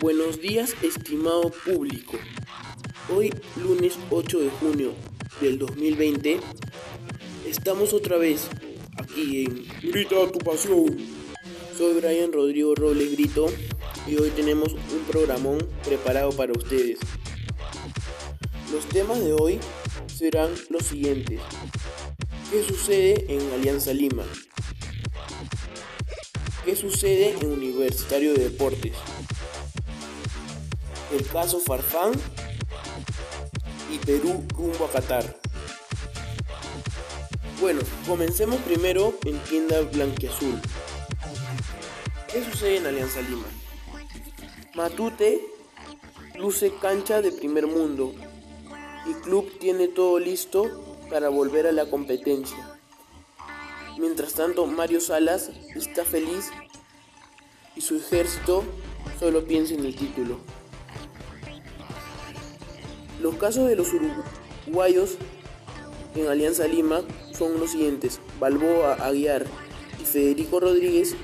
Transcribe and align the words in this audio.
Buenos 0.00 0.42
días, 0.42 0.74
estimado 0.82 1.50
público. 1.64 2.18
Hoy, 3.08 3.32
lunes 3.56 3.98
8 4.10 4.40
de 4.40 4.50
junio 4.50 4.92
del 5.40 5.58
2020, 5.58 6.38
estamos 7.46 7.94
otra 7.94 8.18
vez 8.18 8.50
aquí 8.98 9.44
en 9.46 9.66
Grita 9.90 10.16
tu 10.30 10.38
pasión. 10.40 10.98
Soy 11.78 11.94
Brian 11.98 12.30
Rodrigo 12.30 12.74
Robles 12.74 13.12
Grito 13.12 13.46
y 14.06 14.16
hoy 14.16 14.28
tenemos 14.30 14.74
un 14.74 15.04
programón 15.10 15.66
preparado 15.82 16.30
para 16.32 16.52
ustedes. 16.52 16.98
Los 18.70 18.86
temas 18.90 19.24
de 19.24 19.32
hoy 19.32 19.58
serán 20.14 20.50
los 20.68 20.84
siguientes. 20.84 21.40
¿Qué 22.50 22.62
sucede 22.62 23.24
en 23.28 23.50
Alianza 23.52 23.94
Lima? 23.94 24.24
¿Qué 26.66 26.76
sucede 26.76 27.34
en 27.40 27.46
Universitario 27.46 28.34
de 28.34 28.50
Deportes? 28.50 28.92
El 31.12 31.26
caso 31.28 31.60
Farfán 31.60 32.12
y 33.92 33.98
Perú 33.98 34.44
rumbo 34.56 34.86
a 34.86 34.90
Qatar. 34.90 35.38
Bueno, 37.60 37.80
comencemos 38.06 38.56
primero 38.62 39.14
en 39.24 39.38
tienda 39.40 39.80
blanquiazul. 39.82 40.60
¿Qué 42.32 42.44
sucede 42.44 42.78
en 42.78 42.86
Alianza 42.86 43.20
Lima? 43.22 43.46
Matute 44.74 45.40
luce 46.34 46.72
cancha 46.82 47.22
de 47.22 47.32
primer 47.32 47.66
mundo 47.66 48.12
y 49.06 49.14
club 49.14 49.58
tiene 49.58 49.88
todo 49.88 50.18
listo 50.18 50.98
para 51.08 51.28
volver 51.28 51.66
a 51.66 51.72
la 51.72 51.88
competencia. 51.88 52.78
Mientras 53.98 54.34
tanto, 54.34 54.66
Mario 54.66 55.00
Salas 55.00 55.50
está 55.74 56.04
feliz 56.04 56.50
y 57.74 57.80
su 57.80 57.96
ejército 57.96 58.64
solo 59.18 59.46
piensa 59.46 59.74
en 59.74 59.86
el 59.86 59.94
título. 59.94 60.40
Los 63.26 63.38
casos 63.38 63.68
de 63.68 63.74
los 63.74 63.88
uruguayos 64.68 65.16
en 66.14 66.28
Alianza 66.28 66.68
Lima 66.68 67.02
son 67.36 67.58
los 67.58 67.72
siguientes. 67.72 68.20
Balboa, 68.38 68.94
Aguiar 69.00 69.44
y 70.00 70.04
Federico 70.04 70.60
Rodríguez 70.60 71.16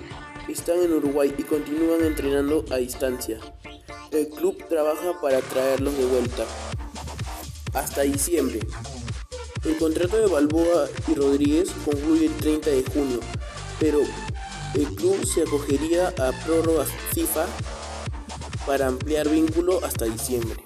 están 0.49 0.83
en 0.83 0.95
Uruguay 0.95 1.33
y 1.39 1.45
continúan 1.45 2.03
entrenando 2.03 2.65
a 2.73 2.79
distancia. 2.79 3.39
El 4.11 4.29
club 4.31 4.67
trabaja 4.69 5.21
para 5.23 5.41
traerlos 5.43 5.97
de 5.97 6.05
vuelta. 6.07 6.45
Hasta 7.73 8.03
diciembre. 8.03 8.59
El 9.65 9.77
contrato 9.77 10.17
de 10.17 10.27
Balboa 10.27 10.89
y 11.07 11.15
Rodríguez 11.15 11.71
concluye 11.85 12.27
el 12.27 12.37
30 12.37 12.69
de 12.69 12.83
junio, 12.83 13.21
pero 13.79 14.01
el 14.75 14.87
club 14.97 15.25
se 15.25 15.43
acogería 15.43 16.09
a 16.09 16.33
prórrogas 16.45 16.89
FIFA 17.13 17.47
para 18.67 18.89
ampliar 18.89 19.29
vínculo 19.29 19.79
hasta 19.85 20.07
diciembre. 20.07 20.65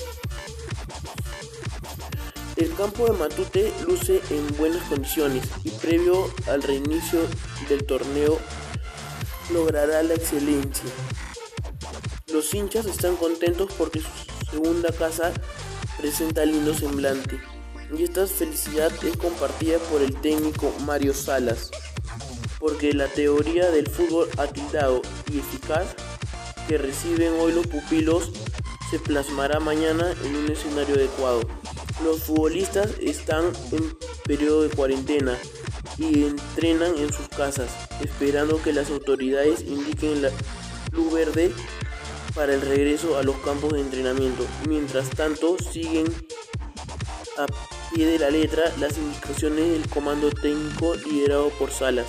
El 2.56 2.72
campo 2.74 3.04
de 3.04 3.12
Matute 3.12 3.70
luce 3.86 4.22
en 4.30 4.56
buenas 4.56 4.82
condiciones 4.88 5.44
y 5.62 5.70
previo 5.72 6.32
al 6.48 6.62
reinicio 6.62 7.20
del 7.68 7.84
torneo 7.84 8.38
logrará 9.52 10.02
la 10.02 10.14
excelencia. 10.14 10.88
Los 12.32 12.54
hinchas 12.54 12.86
están 12.86 13.16
contentos 13.16 13.70
porque 13.76 14.00
su 14.00 14.50
segunda 14.50 14.90
casa 14.90 15.34
presenta 15.98 16.46
lindo 16.46 16.72
semblante 16.72 17.38
y 17.94 18.04
esta 18.04 18.26
felicidad 18.26 18.90
es 19.04 19.18
compartida 19.18 19.78
por 19.90 20.00
el 20.00 20.16
técnico 20.16 20.72
Mario 20.86 21.12
Salas, 21.12 21.70
porque 22.58 22.94
la 22.94 23.08
teoría 23.08 23.70
del 23.70 23.86
fútbol 23.86 24.30
atildado 24.38 25.02
y 25.30 25.40
eficaz 25.40 25.94
que 26.66 26.78
reciben 26.78 27.34
hoy 27.38 27.52
los 27.52 27.66
pupilos 27.66 28.32
se 28.90 28.98
plasmará 28.98 29.60
mañana 29.60 30.14
en 30.24 30.36
un 30.36 30.50
escenario 30.50 30.94
adecuado. 30.94 31.42
Los 32.04 32.24
futbolistas 32.24 32.90
están 33.00 33.52
en 33.72 33.96
periodo 34.24 34.62
de 34.62 34.68
cuarentena 34.68 35.36
y 35.98 36.24
entrenan 36.24 36.96
en 36.98 37.12
sus 37.12 37.28
casas, 37.28 37.70
esperando 38.00 38.62
que 38.62 38.72
las 38.72 38.90
autoridades 38.90 39.62
indiquen 39.62 40.22
la 40.22 40.30
luz 40.92 41.12
verde 41.12 41.52
para 42.34 42.54
el 42.54 42.60
regreso 42.60 43.16
a 43.16 43.22
los 43.22 43.36
campos 43.36 43.72
de 43.72 43.80
entrenamiento. 43.80 44.44
Mientras 44.68 45.08
tanto, 45.10 45.56
siguen 45.58 46.06
a 47.38 47.46
pie 47.94 48.06
de 48.06 48.18
la 48.18 48.30
letra 48.30 48.70
las 48.78 48.98
indicaciones 48.98 49.70
del 49.70 49.88
comando 49.88 50.30
técnico 50.30 50.94
liderado 50.96 51.48
por 51.58 51.70
Salas, 51.70 52.06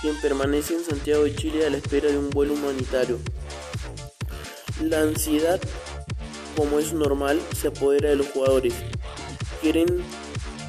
quien 0.00 0.20
permanece 0.20 0.74
en 0.74 0.84
Santiago 0.84 1.24
de 1.24 1.34
Chile 1.34 1.66
a 1.66 1.70
la 1.70 1.78
espera 1.78 2.10
de 2.10 2.18
un 2.18 2.28
vuelo 2.28 2.52
humanitario. 2.54 3.18
La 4.82 5.00
ansiedad, 5.00 5.60
como 6.56 6.78
es 6.78 6.92
normal, 6.92 7.40
se 7.56 7.68
apodera 7.68 8.10
de 8.10 8.16
los 8.16 8.26
jugadores. 8.28 8.74
Quieren 9.64 10.04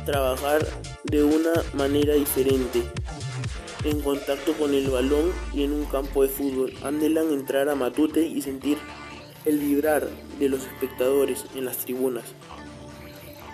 trabajar 0.06 0.66
de 1.04 1.24
una 1.24 1.52
manera 1.74 2.16
diferente, 2.16 2.82
en 3.84 4.02
contacto 4.02 4.54
con 4.54 4.74
el 4.74 4.90
balón 4.90 5.32
y 5.54 5.66
en 5.66 5.74
un 5.74 5.86
campo 5.86 6.24
de 6.24 6.30
fútbol. 6.30 6.74
Anhelan 6.82 7.32
entrar 7.32 7.70
a 7.70 7.76
Matute 7.76 8.26
y 8.26 8.42
sentir 8.42 8.80
el 9.44 9.60
vibrar 9.60 10.08
de 10.40 10.50
los 10.50 10.62
espectadores 10.62 11.46
en 11.56 11.66
las 11.66 11.78
tribunas 11.78 12.24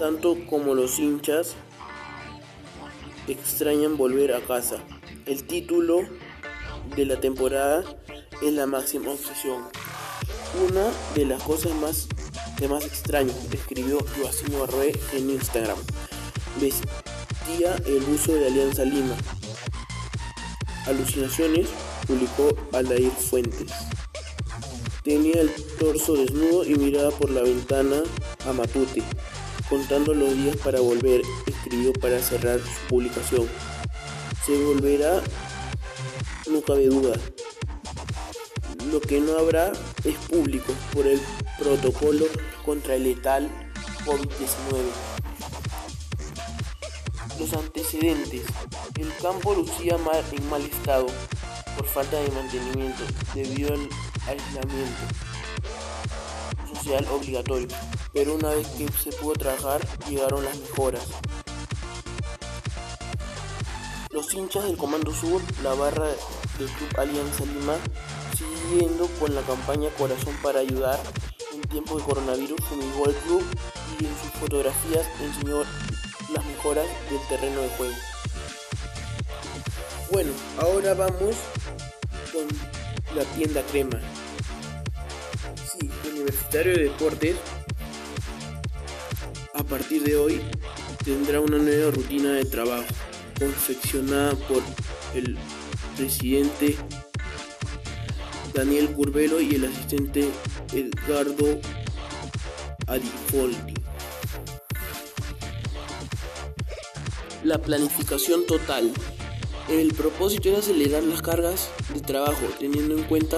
tanto 0.01 0.35
como 0.49 0.73
los 0.73 0.97
hinchas 0.97 1.53
extrañan 3.27 3.97
volver 3.97 4.33
a 4.33 4.41
casa. 4.41 4.77
El 5.27 5.43
título 5.43 5.99
de 6.95 7.05
la 7.05 7.19
temporada 7.19 7.83
es 8.41 8.51
la 8.51 8.65
máxima 8.65 9.11
obsesión. 9.11 9.61
Una 10.67 10.89
de 11.13 11.25
las 11.25 11.43
cosas 11.43 11.73
más 11.75 12.07
que 12.61 12.67
más 12.67 12.85
extraño, 12.85 13.33
escribió 13.51 13.97
Joacim 14.15 14.61
Arrué 14.61 14.91
en 15.13 15.31
Instagram. 15.31 15.79
Vestía 16.61 17.75
el 17.87 18.03
uso 18.03 18.35
de 18.35 18.45
Alianza 18.45 18.85
Lima. 18.85 19.15
Alucinaciones, 20.85 21.69
publicó 22.05 22.55
Aldair 22.71 23.09
Fuentes. 23.09 23.71
Tenía 25.03 25.41
el 25.41 25.51
torso 25.79 26.13
desnudo 26.13 26.63
y 26.63 26.75
miraba 26.75 27.09
por 27.09 27.31
la 27.31 27.41
ventana 27.41 28.03
a 28.47 28.53
Matute 28.53 29.01
contando 29.67 30.13
los 30.13 30.35
días 30.35 30.57
para 30.57 30.81
volver, 30.81 31.23
escribió 31.47 31.93
para 31.93 32.21
cerrar 32.21 32.59
su 32.59 32.87
publicación. 32.89 33.49
Se 34.45 34.55
volverá, 34.65 35.19
no 36.47 36.61
cabe 36.61 36.85
duda. 36.85 37.15
Lo 38.91 39.01
que 39.01 39.19
no 39.19 39.39
habrá 39.39 39.71
es 40.03 40.15
público 40.29 40.73
por 40.93 41.07
el 41.07 41.19
protocolo 41.57 42.25
contra 42.65 42.95
el 42.95 43.03
letal 43.03 43.49
COVID-19. 44.05 44.83
Los 47.39 47.53
antecedentes. 47.53 48.43
El 48.99 49.13
campo 49.21 49.53
lucía 49.53 49.97
mal, 49.97 50.23
en 50.31 50.49
mal 50.49 50.61
estado 50.61 51.07
por 51.75 51.85
falta 51.85 52.19
de 52.19 52.29
mantenimiento 52.31 53.03
debido 53.33 53.73
al 53.73 53.89
aislamiento 54.27 55.01
social 56.73 57.05
obligatorio 57.11 57.67
pero 58.13 58.35
una 58.35 58.49
vez 58.49 58.67
que 58.67 58.87
se 58.91 59.11
pudo 59.11 59.33
trabajar 59.33 59.81
llegaron 60.07 60.43
las 60.43 60.57
mejoras. 60.57 61.05
Los 64.09 64.33
hinchas 64.33 64.65
del 64.65 64.77
Comando 64.77 65.13
Sur, 65.13 65.41
la 65.63 65.73
barra 65.73 66.07
del 66.59 66.67
Club 66.67 66.99
Alianza 66.99 67.45
Lima, 67.45 67.75
siguiendo 68.37 69.07
con 69.19 69.33
la 69.33 69.41
campaña 69.41 69.89
Corazón 69.97 70.35
para 70.43 70.59
Ayudar 70.59 70.99
tiempos 71.71 71.97
de 71.97 72.03
coronavirus, 72.03 72.59
fumigó 72.61 73.05
al 73.05 73.15
club 73.15 73.43
y 73.99 74.05
en 74.05 74.11
sus 74.21 74.31
fotografías 74.39 75.07
enseñó 75.21 75.63
las 76.33 76.45
mejoras 76.45 76.85
del 77.09 77.19
terreno 77.29 77.61
de 77.61 77.69
juego. 77.69 77.95
Bueno, 80.11 80.31
ahora 80.59 80.93
vamos 80.93 81.35
con 82.31 82.47
la 83.15 83.23
tienda 83.35 83.61
crema. 83.63 83.99
Sí, 85.71 85.89
Universitario 86.09 86.73
de 86.73 86.83
Deportes 86.83 87.35
a 89.53 89.63
partir 89.63 90.03
de 90.03 90.15
hoy 90.15 90.41
tendrá 91.03 91.39
una 91.39 91.57
nueva 91.57 91.91
rutina 91.91 92.33
de 92.33 92.45
trabajo 92.45 92.85
confeccionada 93.37 94.35
por 94.47 94.61
el 95.13 95.37
presidente 95.97 96.77
Daniel 98.53 98.91
Curvelo 98.91 99.39
y 99.41 99.55
el 99.55 99.65
asistente 99.65 100.29
Edgardo 100.73 101.59
Adifoldi. 102.87 103.73
La 107.43 107.57
planificación 107.57 108.45
total. 108.45 108.91
El 109.69 109.93
propósito 109.93 110.49
es 110.49 110.59
acelerar 110.59 111.03
las 111.03 111.21
cargas 111.21 111.69
de 111.93 112.01
trabajo, 112.01 112.45
teniendo 112.59 112.95
en 112.97 113.03
cuenta 113.03 113.37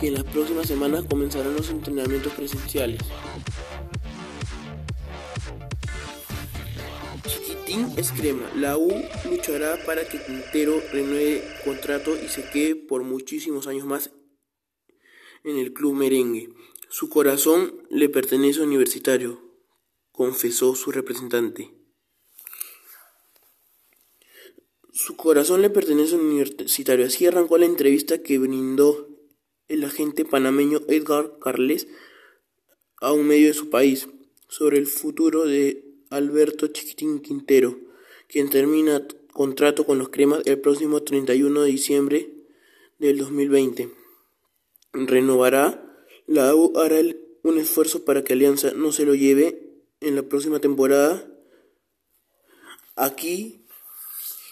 que 0.00 0.08
en 0.08 0.14
las 0.14 0.24
próximas 0.24 0.66
semanas 0.66 1.04
comenzarán 1.08 1.54
los 1.54 1.70
entrenamientos 1.70 2.32
presenciales. 2.34 3.00
es 7.96 8.12
crema. 8.12 8.50
La 8.56 8.76
U 8.76 8.90
luchará 9.30 9.78
para 9.86 10.04
que 10.06 10.22
Quintero 10.22 10.82
renueve 10.92 11.42
contrato 11.64 12.16
y 12.16 12.28
se 12.28 12.44
quede 12.50 12.76
por 12.76 13.02
muchísimos 13.02 13.66
años 13.66 13.86
más 13.86 14.10
en 15.44 15.58
el 15.58 15.72
club 15.72 15.94
merengue. 15.94 16.50
Su 16.88 17.08
corazón 17.08 17.82
le 17.90 18.08
pertenece 18.08 18.60
a 18.60 18.64
Universitario, 18.64 19.40
confesó 20.12 20.74
su 20.74 20.92
representante. 20.92 21.72
Su 24.92 25.16
corazón 25.16 25.62
le 25.62 25.70
pertenece 25.70 26.14
a 26.14 26.18
Universitario. 26.18 27.06
Así 27.06 27.26
arrancó 27.26 27.56
la 27.58 27.66
entrevista 27.66 28.22
que 28.22 28.38
brindó 28.38 29.08
el 29.68 29.84
agente 29.84 30.24
panameño 30.24 30.80
Edgar 30.88 31.38
Carles 31.40 31.88
a 33.00 33.12
un 33.12 33.26
medio 33.26 33.48
de 33.48 33.54
su 33.54 33.70
país 33.70 34.08
sobre 34.48 34.78
el 34.78 34.86
futuro 34.86 35.44
de 35.46 35.82
Alberto 36.10 36.66
Chiquitín 36.66 37.20
Quintero, 37.20 37.80
quien 38.28 38.50
termina 38.50 39.06
contrato 39.32 39.86
con 39.86 39.98
los 39.98 40.10
cremas 40.10 40.42
el 40.44 40.60
próximo 40.60 41.02
31 41.02 41.62
de 41.62 41.70
diciembre 41.70 42.30
del 42.98 43.16
2020. 43.16 44.01
Renovará, 44.92 45.82
la 46.26 46.54
U 46.54 46.72
hará 46.78 47.00
un 47.42 47.58
esfuerzo 47.58 48.04
para 48.04 48.22
que 48.22 48.34
Alianza 48.34 48.72
no 48.72 48.92
se 48.92 49.04
lo 49.04 49.14
lleve 49.14 49.72
en 50.00 50.16
la 50.16 50.22
próxima 50.22 50.60
temporada. 50.60 51.26
Aquí 52.94 53.64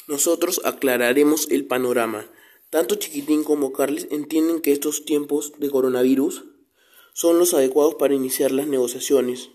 nosotros 0.09 0.61
aclararemos 0.65 1.51
el 1.51 1.67
panorama. 1.67 2.27
Tanto 2.71 2.95
Chiquitín 2.95 3.45
como 3.45 3.73
Carles 3.73 4.09
entienden 4.11 4.61
que 4.61 4.73
estos 4.73 5.05
tiempos 5.05 5.53
de 5.59 5.71
coronavirus 5.71 6.45
son 7.13 7.39
los 7.39 7.53
adecuados 7.53 7.97
para 7.97 8.15
iniciar 8.15 8.51
las 8.53 8.67
negociaciones. 8.67 9.51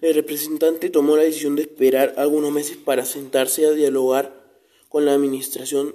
El 0.00 0.14
representante 0.14 0.90
tomó 0.90 1.16
la 1.16 1.22
decisión 1.22 1.56
de 1.56 1.62
esperar 1.62 2.14
algunos 2.16 2.52
meses 2.52 2.76
para 2.76 3.04
sentarse 3.04 3.66
a 3.66 3.72
dialogar 3.72 4.58
con 4.88 5.04
la 5.04 5.14
administración 5.14 5.94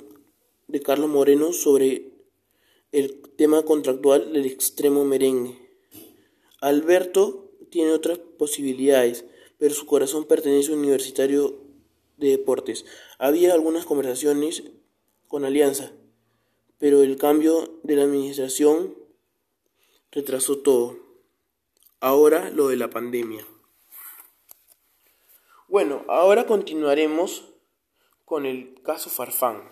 de 0.67 0.81
Carlos 0.81 1.09
Moreno 1.09 1.53
sobre 1.53 2.08
el 2.91 3.21
tema 3.35 3.63
contractual 3.63 4.33
del 4.33 4.45
extremo 4.45 5.05
merengue. 5.05 5.57
Alberto 6.61 7.51
tiene 7.69 7.91
otras 7.91 8.17
posibilidades, 8.17 9.25
pero 9.57 9.73
su 9.73 9.85
corazón 9.85 10.25
pertenece 10.25 10.71
a 10.71 10.73
un 10.73 10.79
universitario 10.79 11.59
de 12.17 12.29
deportes. 12.29 12.85
Había 13.17 13.53
algunas 13.53 13.85
conversaciones 13.85 14.63
con 15.27 15.45
Alianza, 15.45 15.91
pero 16.77 17.03
el 17.03 17.17
cambio 17.17 17.79
de 17.83 17.95
la 17.95 18.03
administración 18.03 18.95
retrasó 20.11 20.57
todo. 20.59 20.97
Ahora 21.99 22.49
lo 22.49 22.69
de 22.69 22.77
la 22.77 22.89
pandemia. 22.89 23.45
Bueno, 25.67 26.03
ahora 26.07 26.47
continuaremos 26.47 27.53
con 28.25 28.45
el 28.45 28.81
caso 28.81 29.09
Farfán. 29.09 29.69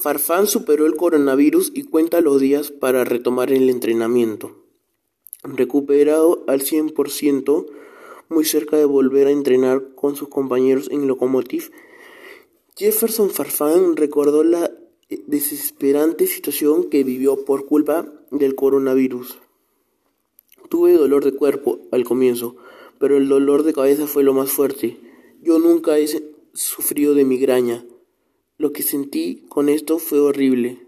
Farfán 0.00 0.46
superó 0.46 0.86
el 0.86 0.94
coronavirus 0.94 1.72
y 1.74 1.82
cuenta 1.82 2.20
los 2.20 2.40
días 2.40 2.70
para 2.70 3.04
retomar 3.04 3.50
el 3.50 3.68
entrenamiento. 3.68 4.56
Recuperado 5.42 6.44
al 6.46 6.60
100%, 6.60 7.66
muy 8.28 8.44
cerca 8.44 8.76
de 8.76 8.84
volver 8.84 9.26
a 9.26 9.32
entrenar 9.32 9.96
con 9.96 10.14
sus 10.14 10.28
compañeros 10.28 10.88
en 10.92 11.08
Locomotive, 11.08 11.64
Jefferson 12.76 13.30
Farfán 13.30 13.96
recordó 13.96 14.44
la 14.44 14.70
desesperante 15.26 16.28
situación 16.28 16.90
que 16.90 17.02
vivió 17.02 17.44
por 17.44 17.66
culpa 17.66 18.06
del 18.30 18.54
coronavirus. 18.54 19.38
Tuve 20.68 20.92
dolor 20.92 21.24
de 21.24 21.32
cuerpo 21.32 21.80
al 21.90 22.04
comienzo, 22.04 22.54
pero 23.00 23.16
el 23.16 23.28
dolor 23.28 23.64
de 23.64 23.72
cabeza 23.72 24.06
fue 24.06 24.22
lo 24.22 24.32
más 24.32 24.52
fuerte. 24.52 24.96
Yo 25.42 25.58
nunca 25.58 25.98
he 25.98 26.06
sufrido 26.52 27.14
de 27.14 27.24
migraña. 27.24 27.84
Lo 28.58 28.72
que 28.72 28.82
sentí 28.82 29.44
con 29.48 29.68
esto 29.68 29.98
fue 29.98 30.20
horrible. 30.20 30.80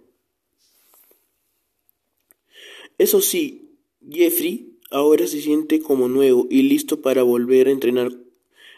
Eso 2.99 3.21
sí, 3.21 3.79
Jeffrey 4.11 4.77
ahora 4.91 5.27
se 5.27 5.41
siente 5.41 5.81
como 5.81 6.09
nuevo 6.09 6.47
y 6.51 6.63
listo 6.63 7.01
para 7.01 7.23
volver 7.23 7.69
a 7.69 7.71
entrenar 7.71 8.13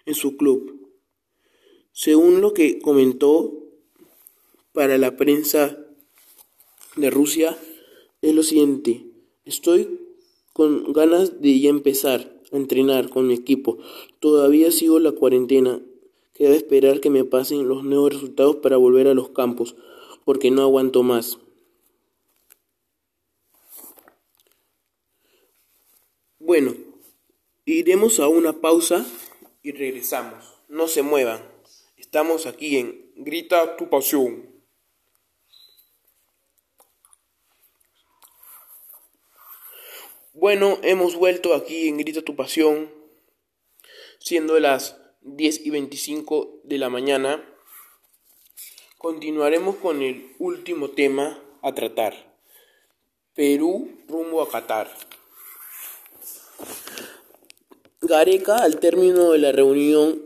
en 0.06 0.14
su 0.14 0.36
club. 0.36 0.78
Según 1.92 2.40
lo 2.40 2.54
que 2.54 2.78
comentó 2.78 3.52
para 4.72 4.98
la 4.98 5.16
prensa 5.16 5.78
de 6.96 7.10
Rusia, 7.10 7.56
es 8.20 8.34
lo 8.34 8.42
siguiente. 8.42 9.04
Estoy 9.44 9.98
con 10.52 10.92
ganas 10.92 11.40
de 11.40 11.58
ya 11.58 11.70
empezar 11.70 12.40
a 12.52 12.56
entrenar 12.56 13.08
con 13.08 13.26
mi 13.26 13.34
equipo. 13.34 13.78
Todavía 14.20 14.70
sigo 14.70 14.98
la 14.98 15.12
cuarentena. 15.12 15.80
Queda 16.42 16.56
esperar 16.56 16.98
que 16.98 17.08
me 17.08 17.22
pasen 17.22 17.68
los 17.68 17.84
nuevos 17.84 18.14
resultados 18.14 18.56
para 18.56 18.76
volver 18.76 19.06
a 19.06 19.14
los 19.14 19.28
campos, 19.28 19.76
porque 20.24 20.50
no 20.50 20.62
aguanto 20.62 21.04
más. 21.04 21.38
Bueno, 26.40 26.74
iremos 27.64 28.18
a 28.18 28.26
una 28.26 28.60
pausa 28.60 29.06
y 29.62 29.70
regresamos. 29.70 30.44
No 30.66 30.88
se 30.88 31.02
muevan. 31.02 31.48
Estamos 31.96 32.46
aquí 32.46 32.76
en 32.76 33.12
Grita 33.14 33.76
tu 33.76 33.88
pasión. 33.88 34.50
Bueno, 40.32 40.80
hemos 40.82 41.14
vuelto 41.14 41.54
aquí 41.54 41.86
en 41.86 41.98
Grita 41.98 42.22
tu 42.22 42.34
Pasión, 42.34 42.90
siendo 44.18 44.58
las 44.58 45.01
10 45.24 45.66
y 45.66 45.70
25 45.70 46.60
de 46.64 46.78
la 46.78 46.88
mañana. 46.88 47.44
Continuaremos 48.98 49.76
con 49.76 50.02
el 50.02 50.32
último 50.38 50.90
tema 50.90 51.38
a 51.62 51.74
tratar. 51.74 52.36
Perú 53.34 53.88
rumbo 54.08 54.42
a 54.42 54.50
Qatar. 54.50 54.90
Gareca, 58.00 58.56
al 58.56 58.80
término 58.80 59.30
de 59.30 59.38
la 59.38 59.52
reunión 59.52 60.20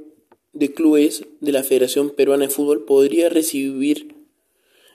de 0.53 0.73
clubes 0.73 1.27
de 1.41 1.53
la 1.53 1.63
Federación 1.63 2.11
Peruana 2.11 2.47
de 2.47 2.51
Fútbol, 2.51 2.85
podría 2.87 3.29
recibir 3.29 4.17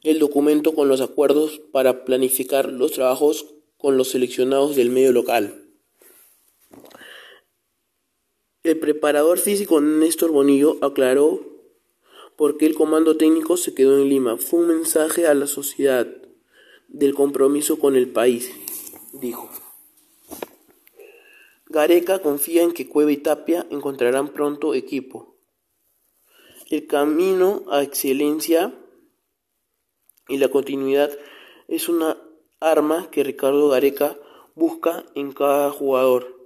el 0.04 0.18
documento 0.18 0.74
con 0.74 0.88
los 0.88 1.00
acuerdos 1.00 1.62
para 1.72 2.06
planificar 2.06 2.72
los 2.72 2.92
trabajos 2.92 3.54
con 3.78 3.98
los 3.98 4.10
seleccionados 4.10 4.76
del 4.76 4.90
medio 4.90 5.12
local. 5.12 5.61
El 8.64 8.78
preparador 8.78 9.40
físico 9.40 9.82
Néstor 9.82 10.30
Bonillo 10.30 10.78
aclaró 10.82 11.40
por 12.36 12.58
qué 12.58 12.68
el 12.68 12.76
comando 12.76 13.18
técnico 13.18 13.58
se 13.58 13.74
quedó 13.74 13.98
en 13.98 14.08
Lima. 14.08 14.38
Fue 14.38 14.60
un 14.60 14.68
mensaje 14.68 15.26
a 15.26 15.34
la 15.34 15.48
sociedad 15.48 16.08
del 16.88 17.16
compromiso 17.16 17.80
con 17.80 17.96
el 17.96 18.10
país, 18.10 18.52
dijo. 19.14 19.50
Gareca 21.66 22.20
confía 22.20 22.62
en 22.62 22.72
que 22.72 22.88
Cueva 22.88 23.12
y 23.12 23.18
Tapia 23.18 23.66
encontrarán 23.72 24.28
pronto 24.28 24.76
equipo. 24.76 25.38
El 26.70 26.86
camino 26.86 27.64
a 27.72 27.82
excelencia 27.82 28.76
y 30.28 30.38
la 30.38 30.50
continuidad 30.50 31.12
es 31.68 31.90
una 31.90 32.16
arma 32.60 33.10
que 33.10 33.24
Ricardo 33.24 33.70
Gareca 33.70 34.20
busca 34.54 35.04
en 35.16 35.32
cada 35.32 35.72
jugador. 35.72 36.38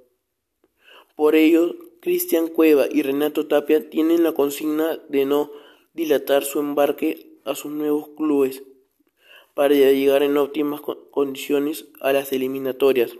Por 1.15 1.35
ello, 1.35 1.75
Cristian 2.05 2.49
Cueva 2.49 2.85
y 2.87 3.01
Renato 3.01 3.47
Tapia 3.47 3.89
tienen 3.89 4.21
la 4.21 4.33
consigna 4.33 4.99
de 5.09 5.25
no 5.25 5.49
dilatar 5.95 6.43
su 6.43 6.59
embarque 6.59 7.39
a 7.45 7.55
sus 7.55 7.71
nuevos 7.71 8.09
clubes 8.09 8.61
para 9.55 9.73
llegar 9.73 10.21
en 10.21 10.37
óptimas 10.37 10.81
condiciones 11.09 11.87
a 12.01 12.13
las 12.13 12.31
eliminatorias. 12.31 13.17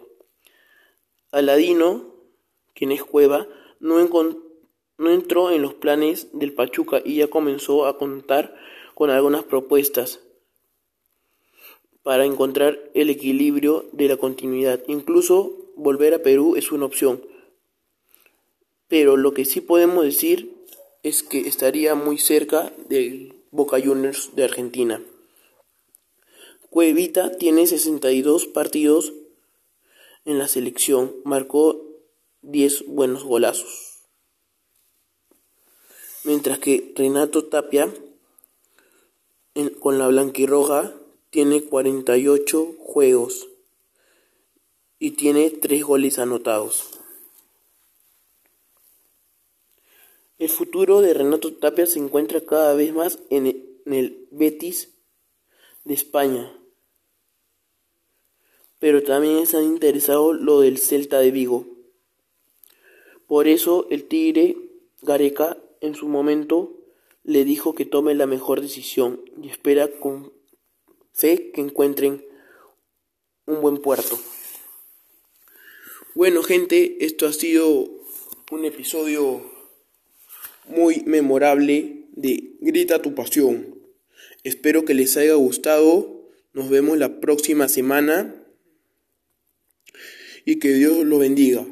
Aladino, 1.31 2.13
quien 2.75 2.91
es 2.91 3.03
Cueva, 3.03 3.47
no, 3.79 4.07
no 4.99 5.09
entró 5.09 5.49
en 5.49 5.63
los 5.63 5.73
planes 5.73 6.27
del 6.33 6.53
Pachuca 6.53 7.01
y 7.03 7.15
ya 7.15 7.27
comenzó 7.27 7.87
a 7.87 7.97
contar 7.97 8.55
con 8.93 9.09
algunas 9.09 9.45
propuestas 9.45 10.19
para 12.03 12.23
encontrar 12.23 12.79
el 12.93 13.09
equilibrio 13.09 13.85
de 13.93 14.09
la 14.09 14.17
continuidad. 14.17 14.83
Incluso 14.85 15.71
volver 15.75 16.13
a 16.13 16.19
Perú 16.19 16.55
es 16.55 16.71
una 16.71 16.85
opción. 16.85 17.33
Pero 18.87 19.17
lo 19.17 19.33
que 19.33 19.45
sí 19.45 19.61
podemos 19.61 20.03
decir 20.03 20.55
es 21.03 21.23
que 21.23 21.47
estaría 21.47 21.95
muy 21.95 22.17
cerca 22.17 22.73
del 22.89 23.33
Boca 23.51 23.79
Juniors 23.79 24.35
de 24.35 24.43
Argentina. 24.43 25.01
Cuevita 26.69 27.37
tiene 27.37 27.67
62 27.67 28.47
partidos 28.47 29.13
en 30.25 30.39
la 30.39 30.47
selección, 30.47 31.15
marcó 31.23 31.81
10 32.41 32.85
buenos 32.87 33.23
golazos. 33.23 34.01
Mientras 36.23 36.59
que 36.59 36.91
Renato 36.95 37.45
Tapia 37.45 37.93
con 39.79 39.99
la 39.99 40.07
blanquirroja 40.07 40.93
tiene 41.29 41.63
48 41.63 42.75
juegos 42.79 43.47
y 44.99 45.11
tiene 45.11 45.49
3 45.49 45.83
goles 45.83 46.19
anotados. 46.19 46.99
El 50.37 50.49
futuro 50.49 50.99
de 50.99 51.13
Renato 51.13 51.53
Tapia 51.53 51.85
se 51.85 51.97
encuentra 51.97 52.41
cada 52.41 52.73
vez 52.73 52.93
más 52.93 53.19
en 53.29 53.47
el 53.85 54.27
Betis 54.31 54.93
de 55.85 55.93
España. 55.93 56.59
Pero 58.79 59.01
también 59.01 59.37
están 59.37 59.63
interesados 59.63 60.35
lo 60.35 60.59
del 60.59 60.77
Celta 60.77 61.19
de 61.19 61.31
Vigo. 61.31 61.65
Por 63.27 63.47
eso 63.47 63.87
el 63.89 64.09
Tigre 64.09 64.57
Gareca 65.01 65.57
en 65.79 65.95
su 65.95 66.09
momento 66.09 66.73
le 67.23 67.45
dijo 67.45 67.73
que 67.73 67.85
tome 67.85 68.13
la 68.13 68.27
mejor 68.27 68.59
decisión 68.59 69.21
y 69.41 69.47
espera 69.47 69.87
con 69.87 70.33
fe 71.13 71.51
que 71.51 71.61
encuentren 71.61 72.25
un 73.45 73.61
buen 73.61 73.77
puerto. 73.77 74.19
Bueno 76.13 76.43
gente, 76.43 76.97
esto 77.05 77.25
ha 77.25 77.33
sido 77.33 77.89
un 78.51 78.65
episodio 78.65 79.54
muy 80.67 81.03
memorable 81.05 82.07
de 82.15 82.55
Grita 82.61 83.01
tu 83.01 83.13
pasión. 83.15 83.75
Espero 84.43 84.85
que 84.85 84.93
les 84.93 85.17
haya 85.17 85.33
gustado. 85.33 86.29
Nos 86.53 86.69
vemos 86.69 86.97
la 86.97 87.19
próxima 87.19 87.67
semana 87.67 88.35
y 90.45 90.59
que 90.59 90.73
Dios 90.73 91.03
los 91.05 91.19
bendiga. 91.19 91.65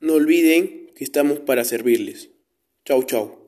No 0.00 0.14
olviden 0.14 0.90
que 0.94 1.04
estamos 1.04 1.38
para 1.38 1.64
servirles. 1.64 2.30
Chau, 2.84 3.02
chau. 3.04 3.39